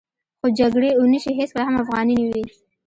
[0.39, 2.43] خو جګړې او نشې هېڅکله هم افغاني نه وې.